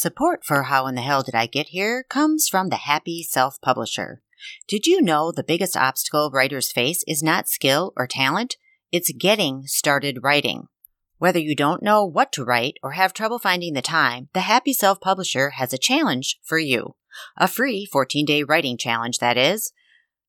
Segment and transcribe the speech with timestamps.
[0.00, 3.60] Support for How in the Hell Did I Get Here comes from the Happy Self
[3.60, 4.22] Publisher.
[4.68, 8.54] Did you know the biggest obstacle writers face is not skill or talent?
[8.92, 10.68] It's getting started writing.
[11.16, 14.72] Whether you don't know what to write or have trouble finding the time, the Happy
[14.72, 16.94] Self Publisher has a challenge for you.
[17.36, 19.72] A free 14 day writing challenge, that is.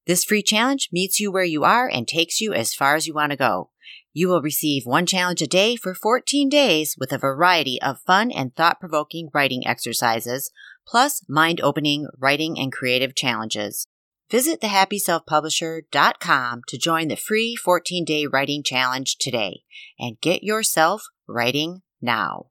[0.07, 3.13] This free challenge meets you where you are and takes you as far as you
[3.13, 3.69] want to go.
[4.11, 8.31] You will receive one challenge a day for 14 days with a variety of fun
[8.31, 10.51] and thought provoking writing exercises,
[10.87, 13.85] plus mind opening writing and creative challenges.
[14.31, 19.61] Visit thehappyselfpublisher.com to join the free 14 day writing challenge today
[19.99, 22.47] and get yourself writing now.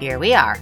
[0.00, 0.56] Here we are.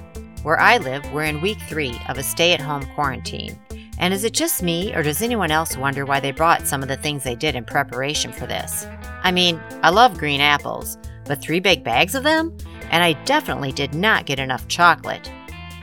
[0.46, 3.58] Where I live, we're in week three of a stay at home quarantine.
[3.98, 6.88] And is it just me, or does anyone else wonder why they brought some of
[6.88, 8.86] the things they did in preparation for this?
[9.24, 12.56] I mean, I love green apples, but three big bags of them?
[12.92, 15.28] And I definitely did not get enough chocolate.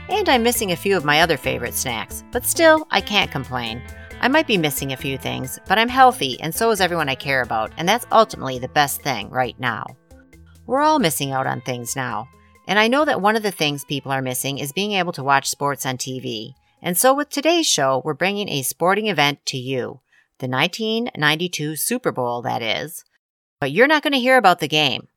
[0.08, 3.82] And I'm missing a few of my other favorite snacks, but still, I can't complain.
[4.22, 7.16] I might be missing a few things, but I'm healthy, and so is everyone I
[7.16, 9.84] care about, and that's ultimately the best thing right now.
[10.64, 12.26] We're all missing out on things now,
[12.66, 15.24] and I know that one of the things people are missing is being able to
[15.24, 16.54] watch sports on TV.
[16.80, 20.00] And so with today's show, we're bringing a sporting event to you.
[20.38, 23.04] The 1992 Super Bowl, that is.
[23.60, 25.08] But you're not going to hear about the game.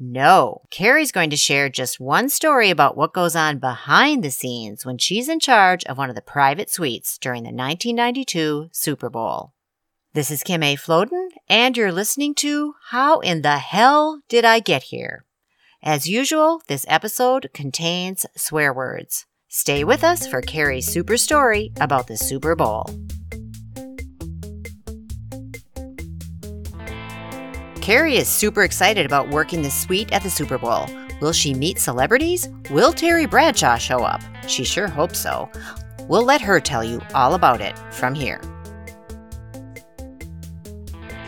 [0.00, 4.86] No, Carrie's going to share just one story about what goes on behind the scenes
[4.86, 9.54] when she's in charge of one of the private suites during the 1992 Super Bowl.
[10.14, 10.76] This is Kim A.
[10.76, 15.24] Floden, and you're listening to How in the Hell Did I Get Here?
[15.82, 19.26] As usual, this episode contains swear words.
[19.48, 22.84] Stay with us for Carrie's super story about the Super Bowl.
[27.80, 30.86] Carrie is super excited about working the suite at the Super Bowl.
[31.20, 32.48] Will she meet celebrities?
[32.70, 34.20] Will Terry Bradshaw show up?
[34.48, 35.48] She sure hopes so.
[36.08, 38.40] We'll let her tell you all about it from here.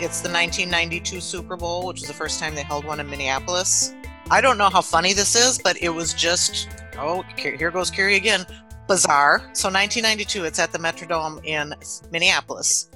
[0.02, 3.94] It's the 1992 Super Bowl, which was the first time they held one in Minneapolis.
[4.30, 6.68] I don't know how funny this is, but it was just,
[6.98, 8.46] oh, here goes Carrie again,
[8.86, 9.40] bizarre.
[9.52, 11.74] So 1992, it's at the Metrodome in
[12.12, 12.90] Minneapolis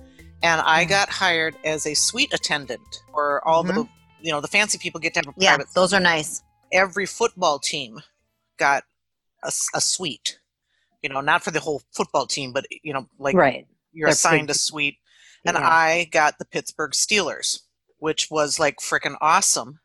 [0.44, 0.88] and I mm.
[0.90, 3.78] got hired as a suite attendant where all mm-hmm.
[3.78, 3.88] the
[4.20, 5.74] you know the fancy people get to have a yeah, private.
[5.74, 6.42] those are nice.
[6.72, 8.00] Every football team
[8.58, 8.84] got
[9.42, 10.38] a, a, suite.
[11.02, 13.66] You know, not for the whole football team, but you know, like right.
[13.92, 14.96] you're They're assigned a suite.
[15.46, 15.68] And yeah.
[15.68, 17.60] I got the Pittsburgh Steelers,
[17.98, 19.80] which was like freaking awesome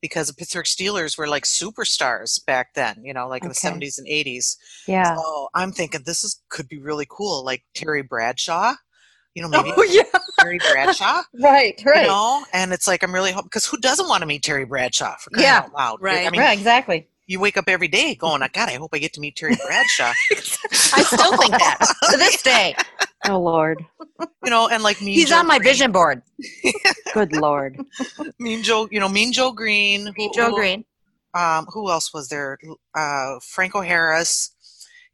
[0.00, 3.98] because the Pittsburgh Steelers were like superstars back then, you know, like in the 70s
[3.98, 4.56] and 80s.
[4.86, 5.16] Yeah.
[5.16, 7.44] So I'm thinking this is could be really cool.
[7.44, 8.74] Like Terry Bradshaw
[9.34, 10.18] you know, oh, maybe oh, yeah.
[10.38, 11.22] Terry Bradshaw.
[11.40, 12.02] right, right.
[12.02, 14.64] You know, and it's like I'm really hoping because who doesn't want to meet Terry
[14.64, 15.98] Bradshaw for crying yeah, out loud?
[16.00, 17.08] Right, I mean, right, exactly.
[17.30, 19.54] You wake up every day going, "I God, I hope I get to meet Terry
[19.64, 20.12] Bradshaw.
[20.32, 21.78] I still think that
[22.10, 22.74] to this day.
[23.28, 23.84] Oh Lord.
[24.44, 25.14] You know, and like me.
[25.14, 25.70] He's Joe on my Greene.
[25.72, 26.22] vision board.
[27.14, 27.78] Good Lord.
[28.40, 30.12] Mean Joe, you know, Mean Joe Greene.
[30.18, 30.84] Mean Joe Greene.
[31.32, 32.58] Um, who else was there?
[32.96, 34.50] Uh, Franco Harris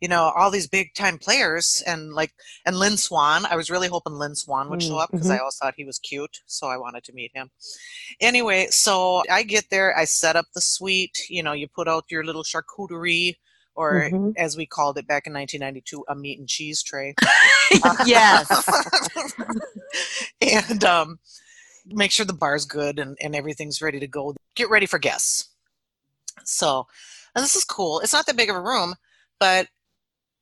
[0.01, 2.33] you know, all these big time players and like,
[2.67, 3.47] and Lynn Swann.
[3.47, 5.37] I was really hoping Lynn Swann would show up because mm-hmm.
[5.37, 6.41] I always thought he was cute.
[6.47, 7.51] So I wanted to meet him.
[8.21, 12.05] Anyway, so I get there, I set up the suite, you know, you put out
[12.11, 13.37] your little charcuterie
[13.75, 14.31] or mm-hmm.
[14.37, 17.15] as we called it back in 1992, a meat and cheese tray.
[18.07, 18.69] yes.
[20.41, 21.19] and um,
[21.87, 24.34] make sure the bar's good and, and everything's ready to go.
[24.55, 25.51] Get ready for guests.
[26.45, 26.87] So,
[27.34, 28.01] and this is cool.
[28.01, 28.95] It's not that big of a room,
[29.39, 29.69] but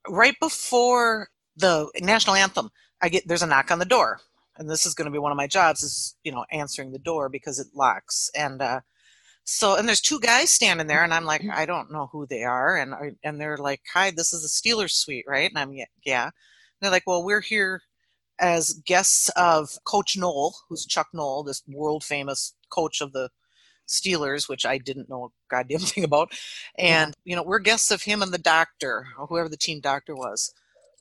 [0.09, 2.71] right before the national anthem,
[3.03, 4.21] I get there's a knock on the door,
[4.57, 6.99] and this is going to be one of my jobs is you know answering the
[7.01, 8.31] door because it locks.
[8.37, 8.63] And.
[8.63, 8.81] uh
[9.45, 12.45] so and there's two guys standing there and i'm like i don't know who they
[12.45, 12.77] are.
[12.77, 12.95] And
[13.25, 15.51] and they're like hi this is the steelers suite right?
[15.51, 15.75] And i'm
[16.07, 16.33] yeah and
[16.83, 17.83] they're like well we're here
[18.41, 23.31] as guests of coach noll who's chuck noll this world famous coach of the
[23.89, 26.33] Steelers, which I didn't know a goddamn thing about.
[26.79, 27.31] And, yeah.
[27.31, 30.53] you know, we're guests of him and the doctor, or whoever the team doctor was.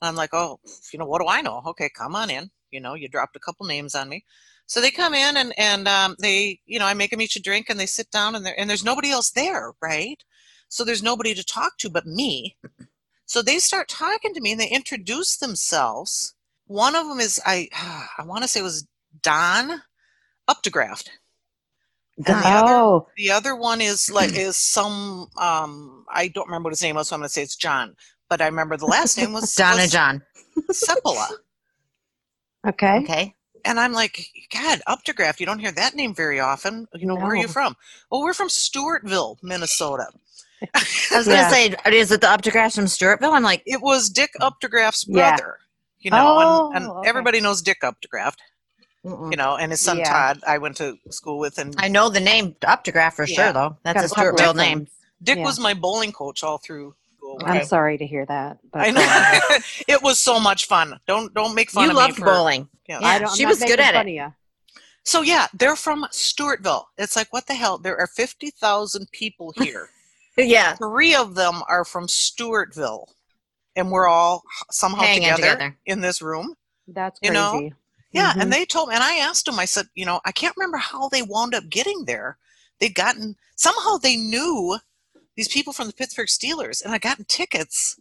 [0.01, 0.59] And I'm like, oh,
[0.91, 1.61] you know, what do I know?
[1.67, 2.51] Okay, come on in.
[2.71, 4.25] You know, you dropped a couple names on me.
[4.65, 7.41] So they come in and, and um, they, you know, I make them each a
[7.41, 10.23] drink and they sit down and, and there's nobody else there, right?
[10.69, 12.57] So there's nobody to talk to but me.
[13.25, 16.33] So they start talking to me and they introduce themselves.
[16.65, 17.69] One of them is, I,
[18.17, 18.87] I want to say it was
[19.21, 19.81] Don
[20.49, 21.09] Updegraft
[22.17, 22.97] the oh.
[22.97, 26.95] Other, the other one is like is some um I don't remember what his name
[26.95, 27.95] was, so I'm gonna say it's John.
[28.29, 30.21] But I remember the last name was Donna was John.
[30.71, 31.27] Sepola.
[32.67, 32.99] Okay.
[33.03, 33.35] Okay.
[33.65, 36.87] and I'm like, God, Updegraft, you don't hear that name very often.
[36.95, 37.75] You know, where are you from?
[38.09, 40.07] Well, we're from Stewartville, Minnesota.
[40.73, 41.49] I was Yeah.
[41.49, 43.33] going to say, is it the Updegraft from Stewartville?
[43.33, 45.35] I'm like, It was Dick Updegraft's Yeah.
[45.35, 45.57] brother.
[45.99, 46.39] You know,
[46.71, 47.09] and, and Oh, okay.
[47.09, 48.35] everybody knows Dick Updegraft,
[49.05, 49.31] mm-mm.
[49.31, 50.11] you know, and his son Yeah.
[50.11, 53.35] Todd I went to school with and I know the name Updegraft for Yeah.
[53.45, 53.77] sure, though.
[53.83, 54.87] That's Got a a couple Stewartville name.
[55.21, 55.43] Dick Yeah.
[55.45, 57.37] was my bowling coach all through school.
[57.45, 57.65] I'm Okay.
[57.65, 58.57] sorry to hear that.
[58.71, 59.57] But I go know.
[59.87, 60.99] it was so much fun.
[61.07, 62.69] Don't don't make fun You of loved me for bowling.
[62.87, 62.99] Yeah.
[63.01, 64.11] Yeah, I don't, I'm she not was good making at fun it.
[64.11, 64.29] of ya.
[65.05, 66.85] So yeah, they're from Stewartville.
[66.97, 67.77] It's like what the hell?
[67.77, 69.89] There are fifty thousand people here.
[70.37, 73.05] Yeah, Three of them are from Stewartville,
[73.75, 75.77] and we're all somehow hanging together, together.
[75.85, 76.55] in this room.
[76.87, 77.41] That's You crazy.
[77.41, 77.69] know,
[78.13, 78.41] Yeah, Mhm.
[78.41, 79.59] and they told me, and I asked them.
[79.59, 82.37] I said, you know, I can't remember how they wound up getting there.
[82.79, 84.79] They'd gotten somehow they knew
[85.35, 87.97] these people from the Pittsburgh Steelers, and had gotten tickets.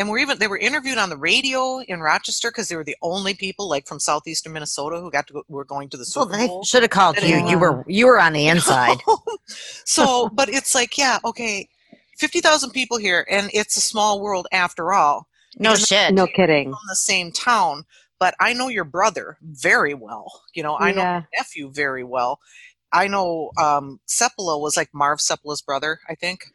[0.00, 2.96] And were even they were interviewed on the radio in Rochester because they were the
[3.02, 6.26] only people like from southeastern Minnesota who got to go, were going to the Well,
[6.26, 6.62] Super they Bowl.
[6.64, 7.36] should have called you.
[7.36, 8.98] is- You were you were on the inside.
[9.84, 11.68] so, but it's like, yeah, okay,
[12.16, 15.26] fifty thousand people here, and it's a small world after all.
[15.58, 16.14] No shit.
[16.14, 16.70] No kidding.
[16.70, 17.84] From the same town,
[18.20, 20.42] but I know your brother very well.
[20.54, 21.14] You know, I know Yeah.
[21.14, 22.38] your nephew very well.
[22.92, 26.46] I know um, Sepula was like Marv Sepula's brother, I think.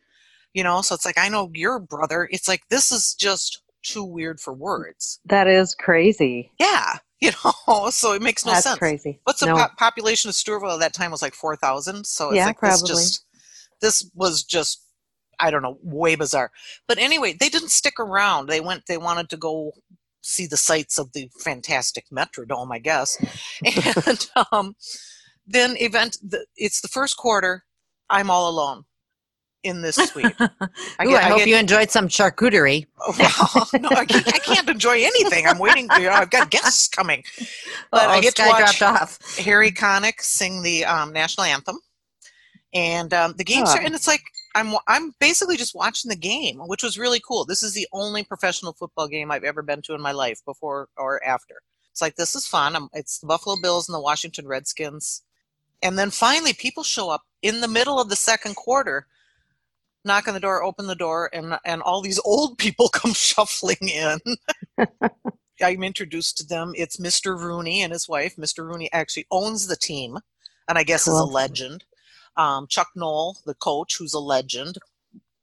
[0.54, 2.27] You know, so it's like I know your brother.
[2.31, 5.19] It's like this is just too weird for words.
[5.25, 6.51] That is crazy.
[6.60, 7.31] Yeah, you
[7.68, 8.80] know, so it makes no That's sense.
[8.80, 9.19] crazy.
[9.24, 9.56] What's the No.
[9.56, 12.06] po- population of Stewartville at that time was like four thousand.
[12.06, 12.88] So it's Yeah, like this probably.
[12.88, 13.25] just
[13.81, 14.81] this was just
[15.39, 16.51] I don't know, way bizarre.
[16.88, 18.48] But anyway, they didn't stick around.
[18.48, 18.83] They went.
[18.88, 19.74] They wanted to go
[20.24, 23.18] see the sights of the fantastic Metrodome, I guess.
[24.08, 24.75] And um,
[25.46, 26.18] then event.
[26.28, 27.66] The, it's the first quarter.
[28.10, 28.86] I'm all alone
[29.64, 30.25] in this suite.
[30.42, 30.48] Ooh,
[31.00, 32.86] I, get- I hope get- you enjoyed some charcuterie.
[33.00, 35.46] Oh, well, no, I can't, I can't enjoy anything.
[35.48, 35.88] I'm waiting.
[35.98, 37.24] You know, I've got guests coming.
[37.92, 39.38] But I Uh-oh, get to watch- dropped off.
[39.38, 41.78] Harry Connick sing the um, national anthem,
[42.74, 43.72] and um, the games Oh.
[43.74, 44.22] start, and it's like
[44.56, 47.46] I'm I'm basically just watching the game, which was really cool.
[47.46, 50.90] This is the only professional football game I've ever been to in my life, before
[50.98, 51.56] or after.
[51.92, 52.76] It's like this is fun.
[52.76, 55.24] i it's the Buffalo Bills and the Washington Redskins,
[55.82, 59.08] and then finally people show up in the middle of the second quarter.
[60.06, 63.78] Knock on the door, open the door, and and all these old people come shuffling
[63.82, 64.20] in.
[65.64, 66.74] I'm introduced to them.
[66.76, 67.40] It's Mr.
[67.40, 68.36] Rooney and his wife.
[68.36, 68.68] Mr.
[68.68, 70.20] Rooney actually owns the team,
[70.68, 71.86] and I guess is a legend.
[72.35, 74.77] Um, Chuck Noll, the coach, who's a legend.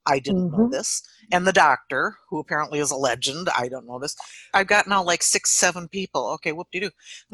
[0.05, 0.71] I didn't know Mhm.
[0.71, 1.03] this.
[1.31, 3.49] And the doctor, who apparently is a legend.
[3.49, 4.15] I don't know this.
[4.53, 6.27] I've got now like six, seven people.
[6.31, 6.91] Okay, whoop de doo.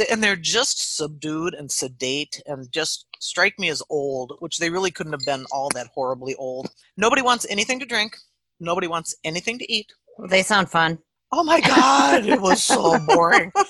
[0.09, 4.91] And they're just subdued and sedate and just strike me as old, which they really
[4.91, 6.69] couldn't have been all that horribly old.
[6.97, 8.17] Nobody wants anything to drink.
[8.59, 9.93] Nobody wants anything to eat.
[10.29, 10.99] They sound fun.
[11.31, 13.51] Oh my God, it was so boring.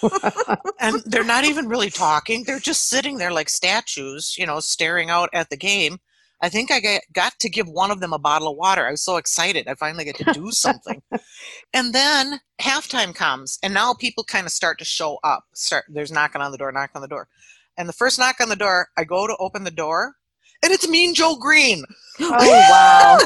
[0.80, 2.44] And they're not even really talking.
[2.44, 5.98] They're just sitting there like statues, you know, staring out at the game.
[6.39, 8.86] I think I got, to give one of them a bottle of water.
[8.86, 9.68] I was so excited.
[9.68, 11.01] I finally get to do something.
[11.74, 15.45] and then halftime comes, and now people kind of start to show up.
[15.56, 17.27] Start there's knocking on the door, knock on the door.
[17.75, 20.16] And the first knock on the door, I go to open the door,
[20.63, 21.83] and it's Mean Joe Greene.
[22.19, 22.30] oh
[22.69, 23.18] wow.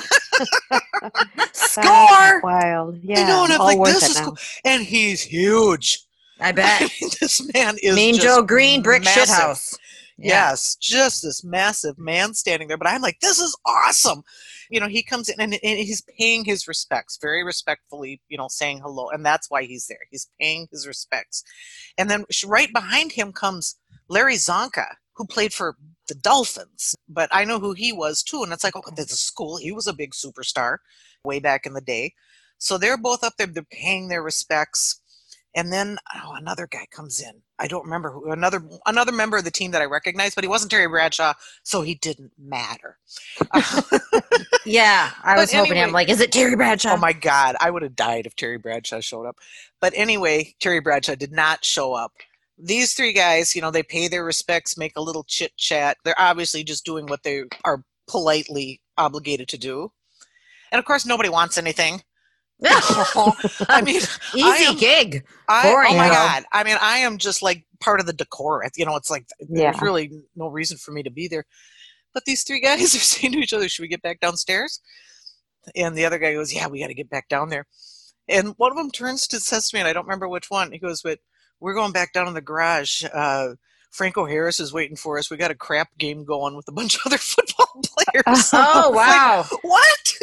[1.54, 2.42] Score!
[2.42, 3.00] Wild.
[3.04, 3.28] Yeah.
[3.28, 4.25] know, and I'm all like, worth this it is now.
[4.25, 4.38] cool.
[4.66, 6.06] And he's huge.
[6.39, 6.81] I I bet.
[6.81, 9.24] mean, this man is mean just Joe Greene, brick massive.
[9.24, 9.78] shit house.
[10.18, 10.50] Yeah.
[10.50, 12.78] Yes, just this massive man standing there.
[12.78, 14.23] But I'm like, this is awesome.
[14.69, 18.47] You know, he comes in and, and he's paying his respects very respectfully, you know,
[18.47, 19.09] saying hello.
[19.09, 19.97] And that's why he's there.
[20.09, 21.44] He's paying his respects.
[21.97, 23.76] And then right behind him comes
[24.09, 24.85] Larry Csonka,
[25.16, 25.76] who played for
[26.11, 26.94] the Dolphins.
[27.07, 28.44] But I know who he was too.
[28.44, 29.56] And it's like, oh, there's a school.
[29.57, 30.77] He was a big superstar
[31.23, 32.13] way back in the day.
[32.57, 34.99] So they're both up there, they're paying their respects.
[35.56, 37.31] And then oh, another guy comes in.
[37.59, 38.31] I don't remember who.
[38.31, 41.81] Another another member of the team that I recognized, but he wasn't Terry Bradshaw, so
[41.81, 42.97] he didn't matter.
[44.65, 45.71] Yeah, I was hoping.
[45.71, 46.94] anyway- I'm like, is it Terry Bradshaw?
[46.94, 49.37] oh my God, I would have died if Terry Bradshaw showed up.
[49.80, 52.13] But anyway, Terry Bradshaw did not show up.
[52.63, 55.97] These three guys, you know, they pay their respects, make a little chit chat.
[56.03, 59.91] They're obviously just doing what they are politely obligated to do.
[60.71, 62.03] And of course, nobody wants anything.
[62.63, 63.95] I mean,
[64.35, 65.25] Easy I am- gig.
[65.49, 66.13] I, oh Boring, my though.
[66.13, 66.44] god!
[66.53, 68.63] I mean, I am just like part of the decor.
[68.75, 71.45] You know, it's like there's really no reason for me to be there.
[72.13, 74.80] But these three guys are saying to each other, "Should we get back downstairs?"
[75.75, 77.65] And the other guy goes, "Yeah, we got to get back down there."
[78.27, 80.71] And one of them turns to says to me, and I don't remember which one.
[80.71, 81.18] He goes, "But
[81.61, 83.03] we're going back down in the garage.
[83.13, 83.49] Uh,
[83.91, 85.30] Franco Harris is waiting for us.
[85.30, 88.51] We got a crap game going with a bunch of other football football players.
[88.53, 89.45] Oh It's like, wow.
[89.61, 90.13] what?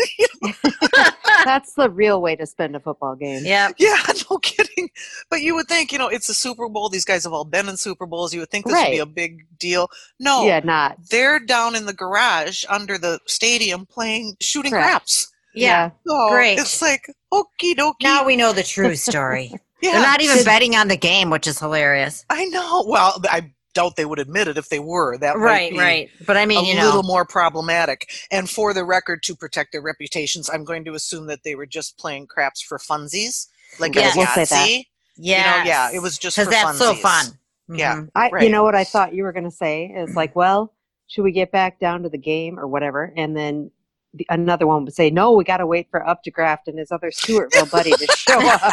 [1.44, 3.42] That's the real way to spend a football game.
[3.44, 3.70] Yeah.
[3.78, 3.96] yeah,
[4.30, 4.88] no kidding.
[5.30, 6.88] But you would think, you know, it's a Super Bowl.
[6.88, 8.32] These guys have all been in Super Bowls.
[8.34, 9.88] You would think this would be a big deal.
[10.18, 10.96] No, Yeah, not.
[11.10, 14.88] they're down in the garage under the stadium playing shooting Correct.
[14.88, 15.32] craps.
[15.54, 15.90] Yeah.
[16.06, 16.58] So Great.
[16.58, 17.94] It's like okie dokie.
[18.02, 19.52] Now we know the true story.
[19.82, 22.24] yeah, They're not even betting on the game, which is hilarious.
[22.30, 22.84] I know.
[22.86, 25.16] Well, I doubt they would admit it if they were.
[25.18, 26.10] That might Right, be right.
[26.26, 28.10] But I mean, a you little know, more problematic.
[28.30, 31.66] And for the record, to protect their reputations, I'm going to assume that they were
[31.66, 33.46] just playing craps for funsies,
[33.78, 34.14] like Yes.
[34.14, 34.68] a We'll say that.
[34.68, 34.84] Yahtzee.
[35.16, 37.00] yeah, You know, yeah, it was just because for that's so funsies.
[37.00, 37.38] fun.
[37.70, 37.96] Yeah.
[37.96, 38.08] Mhm.
[38.14, 38.42] I, Right.
[38.44, 40.72] you know what I thought you were going to say is like, well,
[41.06, 43.12] should we get back down to the game or whatever?
[43.16, 43.70] And then
[44.18, 46.92] the, another one would say, no, we got to wait for up Updegraft and his
[46.92, 48.72] other Stewartville buddy to show up.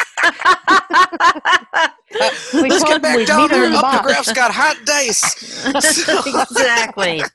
[2.53, 3.65] We Let's told get him we'd back down meet him there.
[3.65, 4.05] in the Up the box.
[4.05, 5.65] graph's got hot dice.
[6.49, 7.21] exactly.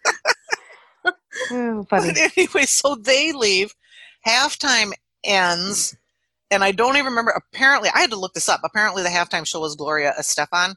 [1.51, 2.13] Oh, funny.
[2.13, 3.75] But anyway, so they leave.
[4.27, 4.93] Halftime
[5.25, 5.97] ends,
[6.51, 7.31] and I don't even remember.
[7.31, 8.61] Apparently, I had to look this up.
[8.65, 10.75] Apparently, the halftime show was Gloria Estefan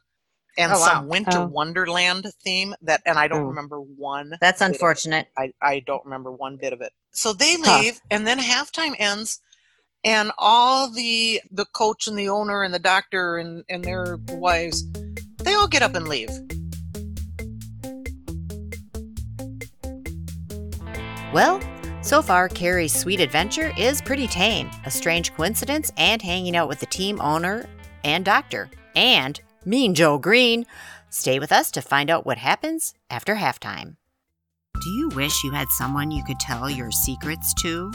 [0.58, 0.86] and Oh, wow.
[0.86, 1.46] some Winter Oh.
[1.48, 3.48] Wonderland theme that, and I don't Oh.
[3.48, 4.38] remember one.
[4.40, 4.76] That's bit of it.
[4.76, 5.28] unfortunate.
[5.38, 6.92] I, I don't remember one bit of it.
[7.12, 7.80] So they Huh.
[7.80, 9.40] leave, and then halftime ends,
[10.04, 14.84] and all the the coach and the owner and the doctor and and their wives,
[15.38, 16.30] they all get up and leave.
[21.34, 21.60] Well,
[22.02, 24.70] so far, Carrie's sweet adventure is pretty tame.
[24.86, 27.66] A strange coincidence and hanging out with the team owner
[28.04, 28.70] and doctor.
[28.96, 30.66] And Mean Joe Greene.
[31.10, 33.96] Stay with us to find out what happens after halftime.
[34.82, 37.92] Do you wish you had someone you could tell your secrets to?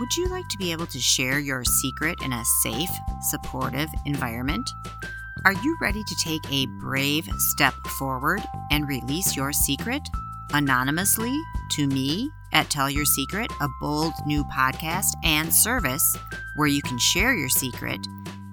[0.00, 2.90] Would you like to be able to share your secret in a safe,
[3.28, 4.68] supportive environment?
[5.44, 10.02] Are you ready to take a brave step forward and release your secret
[10.52, 11.38] anonymously
[11.72, 16.16] to me at Tell Your Secret, a bold new podcast and service
[16.56, 18.00] where you can share your secret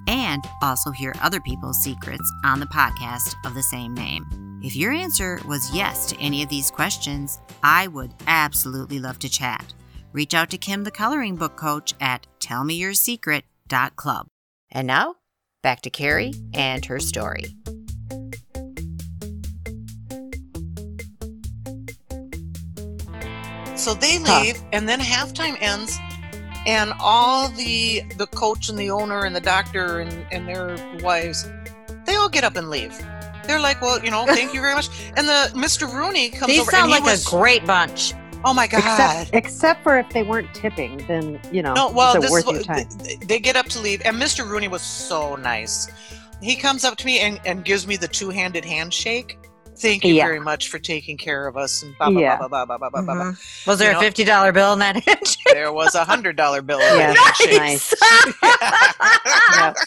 [0.07, 4.25] and also hear other people's secrets on the podcast of the same name.
[4.63, 9.29] If your answer was yes to any of these questions, I would absolutely love to
[9.29, 9.73] chat.
[10.13, 14.27] Reach out to Kim, the coloring book coach, at tellmeyoursecret.club.
[14.71, 15.15] And now,
[15.61, 17.45] back to Carrie and her story.
[23.75, 24.41] So they Huh.
[24.41, 25.99] leave, and then halftime ends,
[26.65, 31.47] and all the the coach and the owner and the doctor and and their wives,
[32.05, 32.97] they all get up and leave.
[33.45, 34.89] They're like, well, you know, thank you very much.
[35.15, 35.91] And the Mr.
[35.91, 38.13] Rooney comes These over, sound and like was, a great bunch.
[38.43, 38.79] oh my god.
[38.81, 42.47] Except, except for if they weren't tipping, then, you know, No, well, is this worth
[42.47, 42.87] is your time?
[42.99, 44.47] th- they get up to leave, and Mr.
[44.47, 45.87] Rooney was so nice.
[46.41, 49.39] He comes up to me and, and gives me the two-handed handshake.
[49.79, 50.25] Thank you Yeah.
[50.25, 51.83] very much for taking care of us.
[51.83, 52.37] And blah blah Yeah.
[52.37, 53.13] blah blah blah blah blah blah.
[53.13, 53.23] blah.
[53.31, 53.69] Mm-hmm.
[53.69, 55.53] Was there You a fifty dollar bill in that handshake?
[55.53, 56.79] There was a hundred dollar bill.
[56.79, 57.59] in Yeah, that handshake.
[57.59, 57.93] nice.
[59.53, 59.73] Yeah.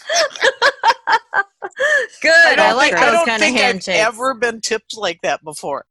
[2.21, 2.59] Good.
[2.59, 5.43] I I, like think, I don't kind of think I've ever been tipped like that
[5.43, 5.85] before.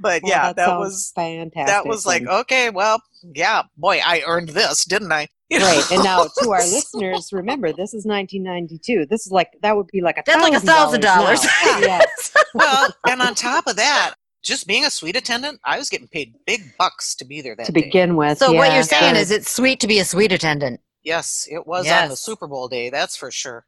[0.00, 1.66] But Well, yeah, that, sounds was fantastic.
[1.66, 3.02] that was like okay, well,
[3.34, 5.28] yeah, boy, I earned this, didn't I?
[5.50, 9.06] You Right, and now to our listeners, remember this is 1992.
[9.06, 11.42] This is like that would be like a That's like a thousand dollars.
[11.42, 11.50] now.
[11.80, 16.06] yes, well, and on top of that, just being a suite attendant, I was getting
[16.08, 17.80] paid big bucks to be there that to day.
[17.80, 18.36] begin with.
[18.38, 20.80] So what you're saying so- is it's sweet to be a sweet attendant.
[21.02, 23.64] Yes, it was on the Super Bowl day, that's for sure.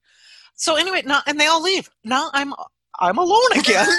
[0.56, 1.88] So anyway, now and they all leave.
[2.04, 2.52] Now I'm
[3.00, 3.88] I'm alone again.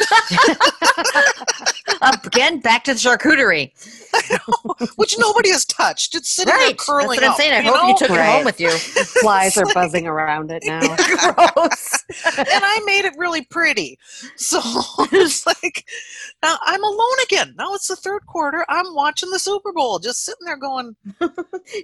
[2.01, 3.72] Again, back to the charcuterie.
[4.96, 6.15] which nobody has touched.
[6.15, 6.77] It's sitting there Right.
[6.77, 7.53] That's what I'm up, saying.
[7.53, 7.98] I you hope you know?
[7.98, 8.70] took it home with you.
[9.22, 10.81] flies are buzzing around it now.
[10.96, 12.03] Gross.
[12.38, 13.98] and I made it really pretty.
[14.36, 14.60] So
[15.12, 15.86] it's like
[16.43, 17.53] now I'm alone again.
[17.58, 18.65] Now it's the third quarter.
[18.70, 20.96] I'm watching the Super Bowl, just sitting there going,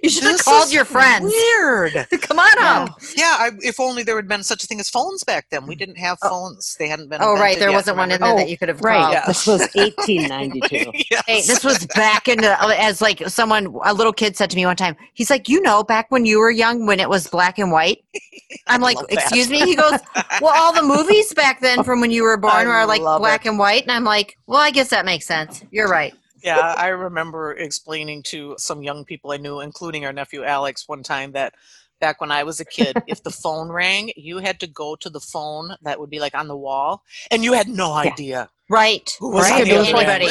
[0.02, 1.32] You should have called your friends.
[1.32, 2.06] Weird.
[2.20, 2.82] Come on Yeah.
[2.82, 3.00] up.
[3.16, 5.66] Yeah, I, if only there had been such a thing as phones back then.
[5.66, 6.28] We didn't have oh.
[6.28, 6.76] phones.
[6.78, 7.20] They hadn't been.
[7.22, 7.58] Oh, right.
[7.58, 9.12] There yet, wasn't one in there Oh, that you could have Right, called.
[9.14, 9.24] Yeah.
[9.26, 10.92] this was 1892.
[11.10, 11.24] Yes.
[11.26, 14.66] Hey, this was back in the, as like someone, a little kid said to me
[14.66, 17.58] one time, he's like, you know, back when you were young, when it was black
[17.58, 18.04] and white.
[18.66, 19.18] I'm like, love that.
[19.18, 19.60] excuse me?
[19.60, 19.98] He goes,
[20.40, 23.20] well, all the movies back then from when you were born I were like love
[23.20, 23.82] black and white.
[23.82, 25.64] And I'm like, well, I guess that makes sense.
[25.70, 26.14] You're right.
[26.42, 31.02] yeah, I remember explaining to some young people I knew, including our nephew Alex, one
[31.02, 31.54] time that
[32.00, 35.10] back when I was a kid, if the phone rang, you had to go to
[35.10, 38.10] the phone that would be like on the wall, and you had no Yeah.
[38.12, 39.10] idea Right.
[39.18, 40.26] who was Right, on the it was anybody.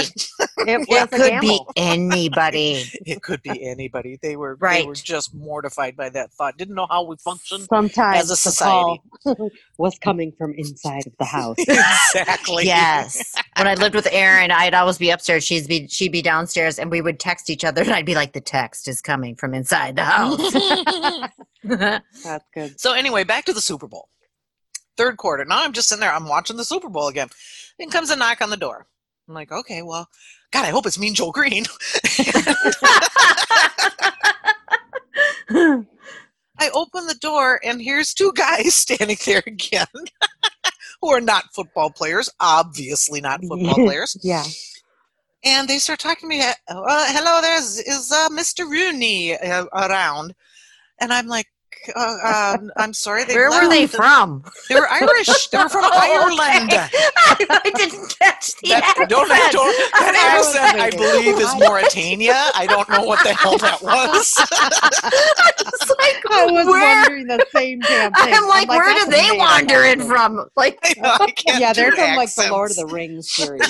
[0.60, 2.84] It was It could be anybody.
[3.06, 4.18] it could be anybody.
[4.22, 4.88] They were they Right.
[4.88, 6.58] were just mortified by that thought.
[6.58, 9.02] Didn't know how we functioned Sometimes as a the society.
[9.24, 11.58] call was coming from inside of the house.
[11.60, 12.66] exactly.
[12.66, 13.34] Yes.
[13.58, 15.44] When I lived with Erin, I'd always be upstairs.
[15.44, 17.82] She'd be she'd be downstairs, and we would text each other.
[17.82, 20.54] And I'd be like, "The text is coming from inside the house."
[21.64, 22.80] That's good.
[22.80, 24.10] so anyway, back to the Super Bowl.
[24.96, 25.46] Third quarter.
[25.46, 26.12] Now I'm just sitting there.
[26.14, 27.30] I'm watching the Super Bowl again.
[27.78, 28.88] Then comes a knock on the door.
[29.28, 30.08] I'm like, okay, well,
[30.52, 31.66] God, I hope it's Mean Joe Greene.
[36.60, 39.88] I open the door and here's two guys standing there again
[41.02, 44.18] who are not football players, obviously not football players.
[44.24, 44.44] Yeah.
[45.44, 48.70] And they start talking to me, uh, hello, there's is uh, Mr.
[48.70, 50.34] Rooney uh, around.
[51.00, 51.48] And I'm like,
[51.96, 53.24] uh, uh, I'm sorry.
[53.24, 53.96] They Where were they left.
[53.96, 54.44] from?
[54.70, 55.48] They were Irish.
[55.48, 56.74] They were from Oh, Ireland.
[56.74, 56.88] okay.
[57.50, 59.10] I didn't catch the That, accent.
[59.10, 62.36] don't, don't, that I accent, I believe, is I- Mauritania.
[62.56, 64.36] I don't know what the hell that was.
[65.70, 67.02] It's like, I was where?
[67.02, 68.34] wondering the same damn thing.
[68.34, 70.50] I'm like, where that's did they made wander in from?
[70.56, 73.30] Like, I know, I can't Yeah, they're do from like the Lord of the Rings
[73.30, 73.62] series.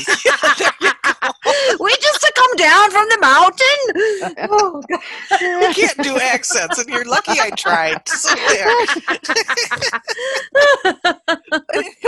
[1.80, 4.48] we just to come down from the mountain.
[4.50, 5.02] Oh, God.
[5.42, 7.87] You can't do accents, and you're lucky I tried.
[8.08, 8.86] So anyway,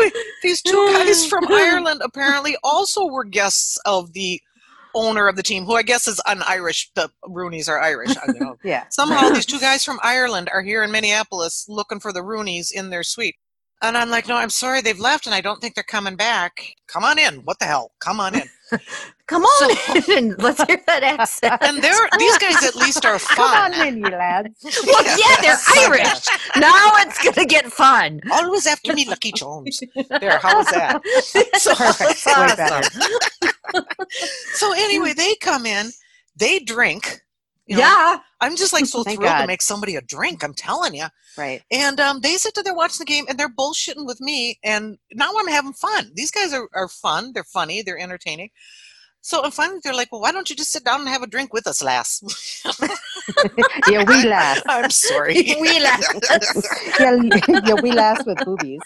[0.44, 4.42] these two guys from Ireland apparently also were guests of the
[4.96, 6.92] owner of the team, who I guess is an Irish.
[6.96, 8.16] The Rooneys are Irish.
[8.18, 8.58] I don't know.
[8.64, 8.86] yeah.
[8.90, 12.90] Somehow these two guys from Ireland are here in Minneapolis looking for the Rooneys in
[12.90, 13.36] their suite.
[13.82, 16.76] And I'm like, no, I'm sorry, they've left, and I don't think they're coming back.
[16.88, 17.36] Come on in.
[17.46, 17.92] What the hell?
[18.02, 18.50] Come on in.
[19.28, 20.36] Come on in.
[20.40, 21.58] Let's hear that accent.
[21.62, 23.36] And they're these guys at least are fun.
[23.36, 24.50] Come on in, you lads.
[24.64, 26.26] Well, yeah, they're Irish.
[26.58, 28.22] Now it's gonna get fun.
[28.32, 29.80] Always after me, Lucky Jones.
[30.20, 31.02] There, how was that?
[31.58, 32.20] So, Perfect.
[34.56, 35.92] So anyway, they come in,
[36.36, 37.22] they drink.
[37.70, 37.82] You know.
[37.82, 38.18] Yeah.
[38.42, 40.44] I'm just like so thrilled to make somebody a drink.
[40.44, 41.06] I'm telling you.
[41.38, 41.62] Right.
[41.72, 44.60] And um, they sit there watching the game, and they're bullshitting with me.
[44.64, 46.12] And now I'm having fun.
[46.16, 47.32] These guys are, are fun.
[47.34, 47.82] They're funny.
[47.82, 48.50] They're entertaining.
[49.22, 51.28] So and finally, they're like, "Well, why don't you just sit down and have a
[51.28, 52.24] drink with us, lass?"
[53.90, 54.62] Yeah, we laugh.
[54.68, 55.56] I'm sorry.
[55.60, 56.04] We laugh.
[57.00, 57.22] Yeah,
[57.66, 58.80] yeah, we laugh with boobies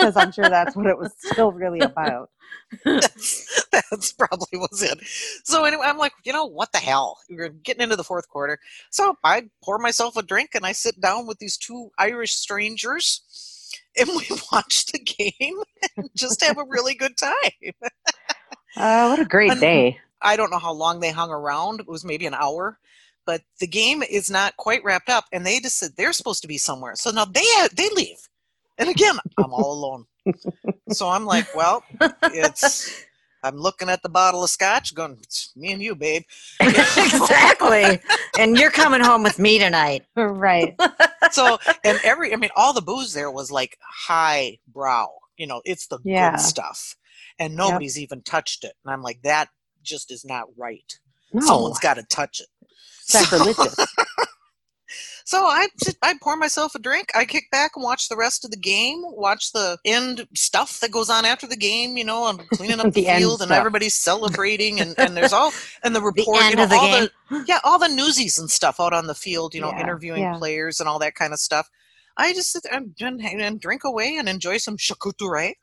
[0.00, 2.30] because I'm sure that's what it was still really about.
[2.84, 4.98] that's, probably was it.
[5.44, 7.18] So anyway, I'm like, you know, what the hell?
[7.28, 8.58] We're getting into the fourth quarter.
[8.90, 13.22] So I pour myself a drink and I sit down with these two Irish strangers
[13.98, 15.62] and we watch the game
[15.96, 17.72] and just have a really good time.
[18.76, 19.98] Uh, what a great And- day.
[20.22, 21.80] I don't know how long they hung around.
[21.80, 22.78] It was maybe an hour.
[23.26, 26.48] But the game is not quite wrapped up, and they just said they're supposed to
[26.48, 26.94] be somewhere.
[26.94, 27.44] So now they
[27.74, 28.28] they leave,
[28.80, 30.06] and again I'm all alone.
[30.90, 31.84] so I'm like, well,
[32.24, 33.04] it's.
[33.42, 36.24] I'm looking at the bottle of scotch, going, it's me and you, babe.
[36.60, 37.98] exactly.
[38.38, 40.04] And you're coming home with me tonight.
[40.14, 40.74] Right.
[41.30, 45.08] so, and every, I mean, all the booze there was like high brow.
[45.38, 46.32] You know, it's the Yeah.
[46.32, 46.96] good stuff,
[47.38, 48.74] and nobody's even touched it.
[48.84, 49.48] And I'm like, that
[49.82, 50.92] just is not right.
[51.32, 51.40] No.
[51.40, 52.48] Someone's got to touch it.
[53.02, 53.74] sacrilegious.
[53.74, 53.84] So
[55.38, 57.10] I sit, I pour myself a drink.
[57.14, 59.02] I kick back and watch the rest of the game.
[59.04, 61.96] Watch the end stuff that goes on after the game.
[61.96, 63.58] You know, I'm cleaning up the, The field and stuff.
[63.58, 65.52] everybody's celebrating, and, and there's all
[65.84, 66.42] and the report.
[66.42, 67.08] end you know, of the all game.
[67.30, 69.54] the yeah, all the newsies and stuff out on the field.
[69.54, 70.36] You know, Yeah, interviewing yeah.
[70.38, 71.68] players and all that kind of stuff.
[72.16, 75.54] I just sit there and, and, and drink away and enjoy some charcuterie.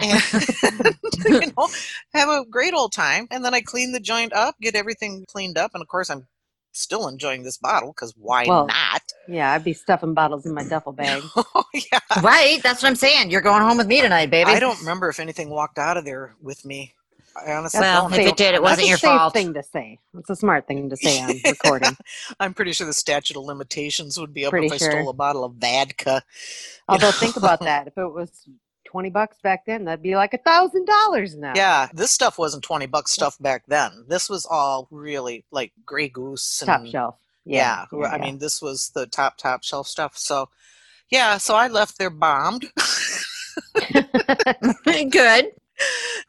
[0.00, 0.22] And
[1.26, 1.68] you know,
[2.14, 3.28] have a great old time.
[3.30, 6.26] And then I clean the joint up, get everything cleaned up, and of course I'm
[6.72, 9.02] still enjoying this bottle because why Well, not?
[9.28, 11.22] yeah, I'd be stuffing bottles in my duffel bag.
[11.36, 11.98] Oh yeah.
[12.22, 12.60] Right?
[12.62, 13.30] That's what I'm saying.
[13.30, 14.50] You're going home with me tonight, baby.
[14.50, 16.94] I don't remember if anything walked out of there with me.
[17.34, 18.20] I honestly Well, don't.
[18.20, 19.32] if it did, it wasn't your fault.
[19.32, 19.98] thing to say.
[20.18, 21.96] It's a smart thing to say on recording.
[22.38, 25.14] I'm pretty sure the statute of limitations would be up Pretty if I stole a
[25.14, 26.22] bottle of vodka.
[26.88, 27.12] Although know?
[27.12, 27.86] think about that.
[27.86, 28.30] If it was
[28.92, 31.54] twenty bucks back then, that'd be like a thousand dollars now.
[31.56, 34.04] Yeah, this stuff wasn't twenty bucks stuff back then.
[34.08, 37.18] This was all really like Grey Goose and Top shelf.
[37.44, 38.08] Yeah, Yeah.
[38.08, 40.16] I mean this was the top top shelf stuff.
[40.16, 40.48] So
[41.10, 42.66] yeah, so I left there bombed
[45.10, 45.46] Good.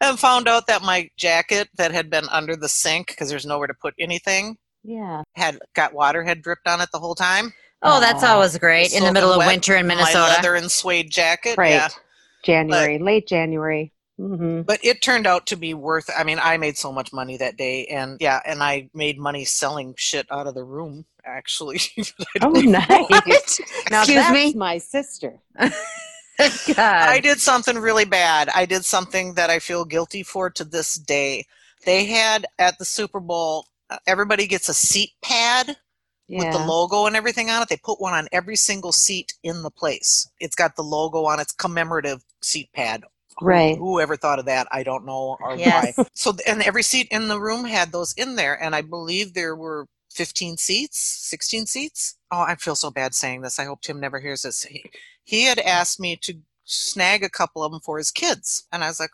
[0.02, 3.67] and found out that my jacket that had been under the sink because there's nowhere
[3.67, 5.23] to put anything yeah.
[5.34, 7.54] had got water had dripped on it the whole time.
[7.82, 10.13] Oh, that's always great in the middle the of winter in Minnesota.
[10.13, 10.47] My Minnesota.
[10.47, 11.58] leather and suede jacket.
[11.58, 11.71] Right.
[11.71, 11.89] Yeah.
[12.43, 13.91] January, late January.
[14.17, 17.38] hmm But it turned out to be worth I mean, I made so much money
[17.38, 21.79] that day and yeah, and I made money selling shit out of the room, actually.
[22.41, 23.08] Oh, don't even know.
[23.10, 23.62] nice.
[23.89, 24.53] Now Excuse that's me?
[24.56, 25.39] my sister.
[25.58, 25.69] God.
[26.77, 28.49] I did something really bad.
[28.53, 31.45] I did something that I feel guilty for to this day.
[31.86, 35.77] They had at the Super Bowl, uh, everybody gets a seat pad
[36.29, 37.69] with the logo and everything on it.
[37.69, 40.29] They put one on every single seat in the place.
[40.39, 43.03] It's got the logo on its commemorative seat pad.
[43.39, 43.77] Who- Right.
[43.77, 45.97] Whoever thought of that, I don't know or Yes.
[45.97, 46.05] why.
[46.13, 49.55] So and every seat in the room had those in there, and I believe there
[49.55, 52.15] were 15 seats, 16 seats.
[52.31, 53.57] Oh, I feel so bad saying this.
[53.59, 54.63] I hope Tim never hears this.
[54.63, 54.83] He,
[55.23, 58.88] he had asked me to snag a couple of them for his kids, and I
[58.88, 59.12] was like,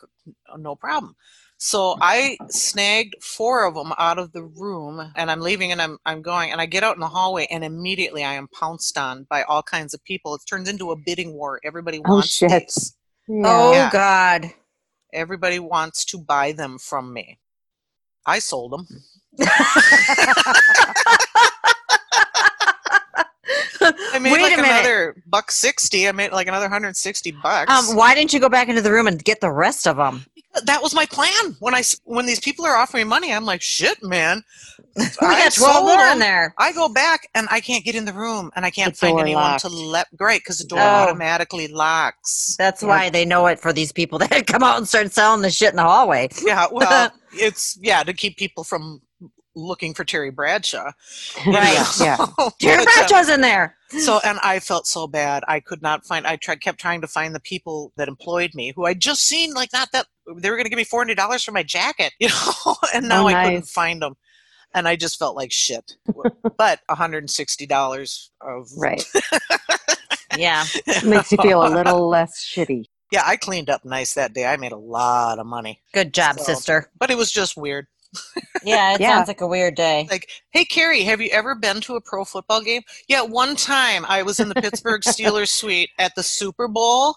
[0.57, 1.15] no problem.
[1.61, 5.97] So I snagged four of them out of the room and I'm leaving and I'm,
[6.05, 9.27] I'm going and I get out in the hallway and immediately I am pounced on
[9.29, 10.33] by all kinds of people.
[10.35, 11.59] It turns into a bidding war.
[11.65, 12.67] Everybody Oh, wants shit.
[12.67, 12.95] these.
[13.27, 13.41] Yeah.
[13.45, 13.89] Oh Yeah.
[13.91, 14.51] God.
[15.11, 17.39] Everybody wants to buy them from me.
[18.25, 18.87] I sold them.
[24.11, 24.71] I made Wait like a minute.
[24.71, 26.07] another buck 60.
[26.07, 27.71] I made like another 160 bucks.
[27.89, 30.25] Um, why didn't you go back into the room and get the rest of them?
[30.65, 31.55] That was my plan.
[31.59, 34.43] when I when these people are offering money, I'm like, shit, man.
[34.95, 36.53] We I got twelve more in there.
[36.57, 39.19] I go back and I can't get in the room and I can't The find
[39.19, 39.61] anyone locked.
[39.61, 40.83] to let great because the door Oh.
[40.83, 42.55] automatically locks.
[42.57, 42.89] That's Yeah.
[42.89, 45.69] why they know it for these people that come out and start selling the shit
[45.69, 46.29] in the hallway.
[46.45, 49.01] Yeah, well, it's yeah to keep people from
[49.55, 50.91] looking for Terry Bradshaw.
[51.45, 51.75] Right.
[51.77, 51.85] know.
[52.05, 52.25] Yeah.
[52.59, 53.75] Terry uh, Bradshaw's in there.
[53.99, 55.43] so and I felt so bad.
[55.47, 56.27] I could not find.
[56.27, 59.53] I tried, kept trying to find the people that employed me, who I'd just seen.
[59.53, 60.05] Like not that
[60.38, 62.75] they were going to give me four hundred dollars for my jacket, you know.
[62.93, 64.15] and now Oh, I couldn't find them,
[64.75, 65.95] and I just felt like shit.
[66.57, 69.03] but one hundred and sixty dollars of Right.
[70.38, 70.63] Yeah.
[71.03, 72.85] Makes you feel a little less shitty.
[73.12, 74.45] Yeah, I cleaned up nice that day.
[74.45, 76.91] I made a lot of money, Good job, So- sister.
[76.99, 77.88] but it was just weird.
[78.63, 79.15] Yeah, it Yeah.
[79.15, 80.07] sounds like a weird day.
[80.09, 82.81] Like, hey, Carrie, have you ever been to a pro football game?
[83.07, 87.15] Yeah, one time I was in the Pittsburgh Steelers suite at the Super Bowl.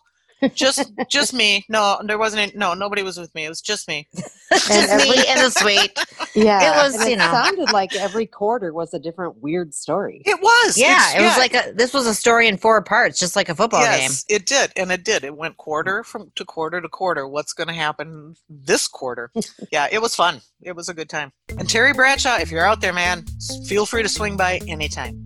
[0.54, 1.64] Just, just me.
[1.68, 2.42] No, there wasn't.
[2.42, 3.44] Any, no, nobody was with me.
[3.44, 4.08] It was just me.
[4.50, 5.98] Just every- me in the suite.
[6.34, 6.60] Yeah.
[6.72, 7.30] It was, and you it know.
[7.30, 10.22] sounded like every quarter was a different weird story.
[10.24, 10.76] It was.
[10.78, 11.72] Yeah, It's- it was like a.
[11.72, 14.00] This was a story in four parts, just like a football game.
[14.02, 15.24] yes, it did, and it did.
[15.24, 17.26] It went quarter from to quarter to quarter.
[17.28, 19.30] What's going to happen this quarter?
[19.72, 20.40] yeah, it was fun.
[20.60, 21.32] It was a good time.
[21.58, 23.24] And Terry Bradshaw, if you're out there, man,
[23.66, 25.24] feel free to swing by anytime.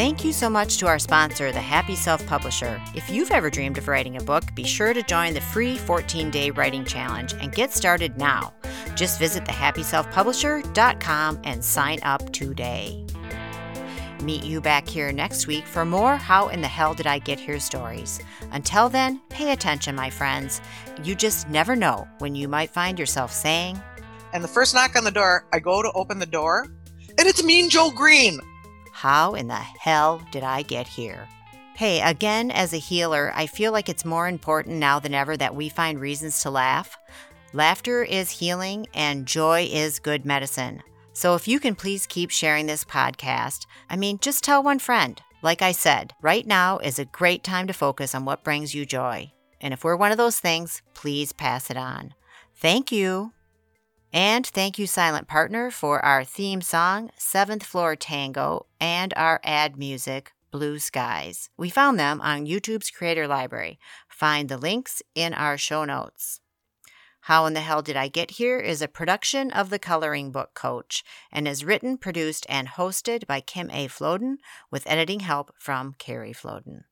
[0.00, 2.80] Thank you so much to our sponsor, the Happy Self Publisher.
[2.94, 6.30] If you've ever dreamed of writing a book, be sure to join the free 14
[6.30, 8.54] day writing challenge and get started now.
[8.94, 13.04] Just visit thehappyselfpublisher.com and sign up today.
[14.22, 17.38] Meet you back here next week for more How in the Hell Did I Get
[17.38, 18.20] Here stories.
[18.52, 20.62] Until then, pay attention, my friends.
[21.04, 23.78] You just never know when you might find yourself saying,
[24.32, 26.68] And the first knock on the door, I go to open the door,
[27.18, 28.40] and it's Mean Joe Greene.
[29.00, 31.26] How in the hell did I get here?
[31.74, 35.54] Hey, again, as a healer, I feel like it's more important now than ever that
[35.54, 36.98] we find reasons to laugh.
[37.54, 40.82] Laughter is healing and joy is good medicine.
[41.14, 45.18] So if you can please keep sharing this podcast, I mean, just tell one friend.
[45.40, 48.84] Like I said, right now is a great time to focus on what brings you
[48.84, 49.32] joy.
[49.62, 52.12] And if we're one of those things, please pass it on.
[52.54, 53.32] Thank you.
[54.12, 59.76] And thank you, Silent Partner, for our theme song, Seventh Floor Tango, and our ad
[59.78, 61.48] music, Blue Skies.
[61.56, 63.78] We found them on YouTube's Creator Library.
[64.08, 66.40] Find the links in our show notes.
[67.24, 70.54] How in the Hell Did I Get Here is a production of the Coloring Book
[70.54, 73.86] Coach and is written, produced, and hosted by Kim A.
[73.86, 74.36] Floden
[74.70, 76.84] with editing help from Carrie Floden.